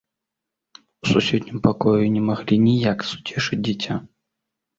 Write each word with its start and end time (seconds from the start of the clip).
У 1.03 1.09
суседнім 1.11 1.57
пакоі 1.67 2.07
не 2.15 2.23
маглі 2.31 2.55
ніяк 2.67 3.05
суцешыць 3.11 3.61
дзіця. 3.65 4.01